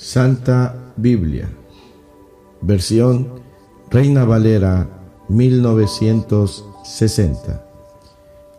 [0.00, 1.50] Santa Biblia,
[2.60, 3.40] versión
[3.90, 4.88] Reina Valera
[5.28, 7.66] 1960.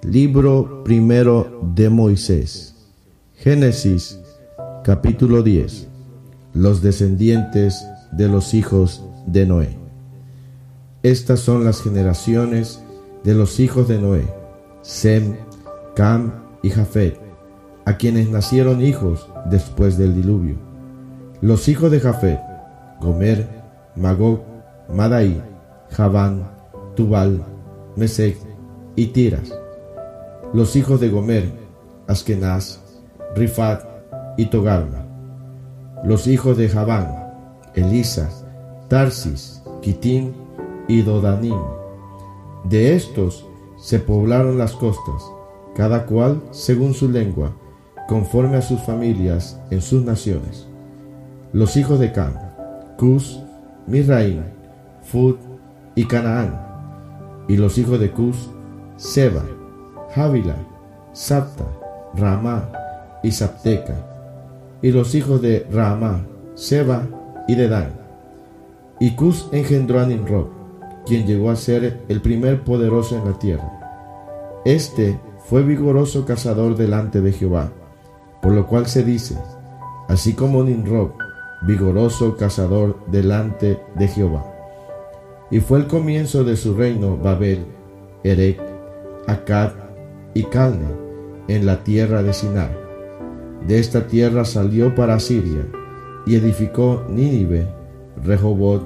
[0.00, 2.74] Libro primero de Moisés.
[3.34, 4.18] Génesis
[4.82, 5.88] capítulo 10.
[6.54, 9.76] Los descendientes de los hijos de Noé.
[11.02, 12.80] Estas son las generaciones
[13.24, 14.24] de los hijos de Noé,
[14.80, 15.36] Sem,
[15.94, 16.32] Cam
[16.62, 17.20] y Jafet,
[17.84, 20.65] a quienes nacieron hijos después del diluvio.
[21.42, 22.40] Los hijos de Jafet,
[22.98, 23.46] Gomer,
[23.94, 24.40] Magog,
[24.88, 25.42] Madai,
[25.90, 26.50] Javán,
[26.94, 27.44] Tubal,
[27.94, 28.38] Mesec
[28.96, 29.52] y Tiras.
[30.54, 31.52] Los hijos de Gomer,
[32.06, 32.80] Askenaz,
[33.34, 33.84] Rifat
[34.38, 35.04] y Togarma.
[36.04, 37.34] Los hijos de Javán,
[37.74, 38.30] Elisa,
[38.88, 40.32] Tarsis, Kitim
[40.88, 41.60] y Dodanim.
[42.64, 43.46] De estos
[43.76, 45.22] se poblaron las costas,
[45.74, 47.54] cada cual según su lengua,
[48.08, 50.66] conforme a sus familias en sus naciones.
[51.56, 52.34] Los hijos de Cam,
[52.98, 53.40] Cus,
[53.86, 54.42] Misraim,
[55.00, 55.36] Fud
[55.94, 56.54] y Canaán.
[57.48, 58.50] Y los hijos de Cus,
[58.98, 59.42] Seba,
[60.14, 60.56] Javila,
[61.14, 61.64] Sapta,
[62.14, 62.70] Ramá
[63.22, 63.94] y Sapteca.
[64.82, 66.26] Y los hijos de Ramá,
[66.56, 67.04] Seba
[67.48, 67.88] y Dedán.
[69.00, 70.48] Y Cus engendró a Nimrod,
[71.06, 74.60] quien llegó a ser el primer poderoso en la tierra.
[74.66, 77.70] Este fue vigoroso cazador delante de Jehová,
[78.42, 79.38] por lo cual se dice,
[80.06, 81.12] así como Nimrod
[81.62, 84.44] vigoroso cazador delante de Jehová.
[85.50, 87.64] Y fue el comienzo de su reino Babel,
[88.24, 88.60] Erec,
[89.26, 89.72] Akkad
[90.34, 90.88] y Calne
[91.48, 92.70] en la tierra de Sinar.
[93.66, 95.62] De esta tierra salió para Siria
[96.26, 97.66] y edificó Nínive,
[98.24, 98.84] Rehobot,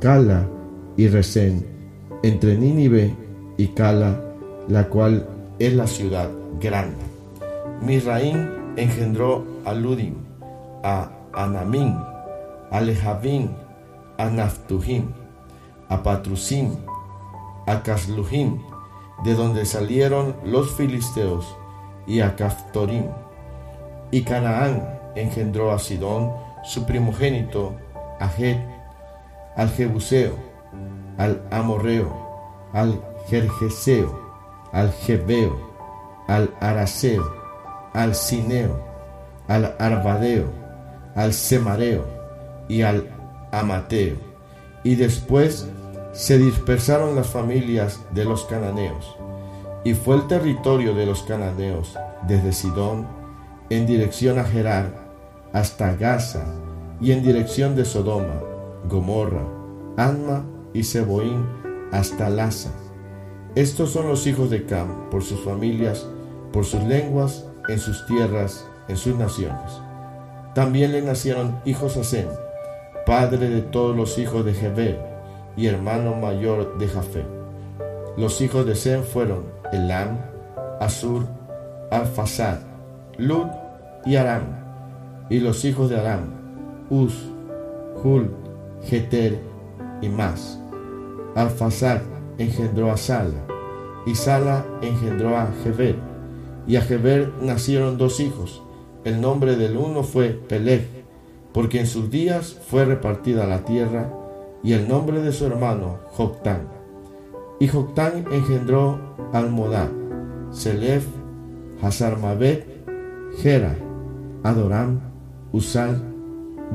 [0.00, 0.48] Cala
[0.96, 1.64] y Resén,
[2.22, 3.14] entre Nínive
[3.56, 4.20] y Cala,
[4.68, 5.26] la cual
[5.58, 6.30] es la ciudad
[6.60, 6.96] grande.
[7.84, 10.14] Misraín engendró a Ludim,
[10.82, 13.50] a A Lehavim,
[14.18, 15.12] a Naftuhim,
[15.88, 16.76] a Patrusim,
[17.66, 17.82] a
[19.24, 21.56] de donde salieron los filisteos,
[22.06, 23.06] y a Caftorim.
[24.10, 26.32] Y Canaán engendró a Sidón,
[26.64, 27.74] su primogénito,
[28.20, 28.58] a Het,
[29.56, 30.34] al Jebuseo,
[31.18, 32.12] al Amorreo,
[32.72, 34.18] al Jerjeseo,
[34.72, 35.56] al Jebeo,
[36.28, 37.24] al Araseo,
[37.92, 38.78] al Sineo,
[39.48, 40.65] al Arbadeo,
[41.16, 42.04] al Semareo
[42.68, 43.08] y al
[43.50, 44.16] Amateo.
[44.84, 45.68] Y después
[46.12, 49.16] se dispersaron las familias de los cananeos.
[49.84, 51.96] Y fue el territorio de los cananeos
[52.26, 53.06] desde Sidón
[53.70, 55.06] en dirección a Gerar
[55.52, 56.44] hasta Gaza
[57.00, 58.40] y en dirección de Sodoma,
[58.88, 59.44] Gomorra,
[59.96, 61.46] Anma y Seboín
[61.92, 62.70] hasta Laza.
[63.54, 66.06] Estos son los hijos de Cam por sus familias,
[66.52, 69.85] por sus lenguas, en sus tierras, en sus naciones.
[70.56, 72.28] También le nacieron hijos a Sem,
[73.04, 74.98] padre de todos los hijos de Heber
[75.54, 77.26] y hermano mayor de Jafé.
[78.16, 80.16] Los hijos de Sem fueron Elam,
[80.80, 81.26] Asur,
[81.90, 82.60] Alfasad,
[83.18, 83.48] Lud
[84.06, 84.44] y Aram.
[85.28, 86.24] Y los hijos de Aram,
[86.88, 87.12] Uz,
[88.02, 88.34] Hul,
[88.82, 89.38] Geter
[90.00, 90.58] y más.
[91.34, 92.00] Alfasad
[92.38, 93.44] engendró a Sala,
[94.06, 95.96] y Sala engendró a Heber.
[96.66, 98.62] Y a Heber nacieron dos hijos,
[99.06, 100.84] el nombre del uno fue Peleg,
[101.52, 104.12] porque en sus días fue repartida la tierra,
[104.64, 106.66] y el nombre de su hermano Joctán.
[107.60, 108.98] Y Joctán engendró
[109.32, 109.90] Almodad,
[110.50, 111.06] Selef,
[111.80, 112.66] Hazarmabet,
[113.38, 113.76] Gera,
[114.42, 114.98] Adoram,
[115.52, 116.02] Usal,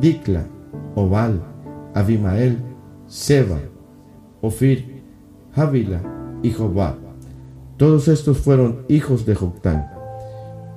[0.00, 0.46] Dikla,
[0.94, 1.42] Obal,
[1.94, 2.58] Abimael,
[3.08, 3.58] Seba,
[4.40, 5.02] Ofir,
[5.56, 6.00] Javila
[6.44, 6.94] y Jobab.
[7.76, 9.89] Todos estos fueron hijos de Joctán.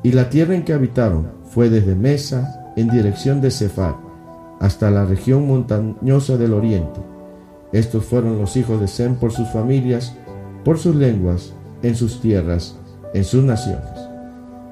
[0.03, 3.95] Y la tierra en que habitaron fue desde Mesa en dirección de Cefar
[4.59, 6.99] hasta la región montañosa del oriente.
[7.71, 10.15] Estos fueron los hijos de Sem por sus familias,
[10.63, 12.75] por sus lenguas, en sus tierras,
[13.13, 13.89] en sus naciones.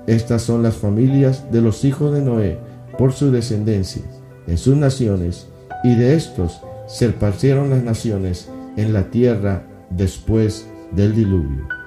[0.07, 2.59] Estas son las familias de los hijos de Noé
[2.97, 4.03] por su descendencia,
[4.47, 5.47] en sus naciones,
[5.83, 11.80] y de estos se esparcieron las naciones en la tierra después del diluvio.